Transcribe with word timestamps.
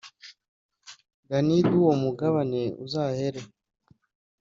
dani 1.29 1.57
d 1.67 1.69
uwo 1.79 1.93
mugabane 2.03 2.61
uzahere 2.85 3.41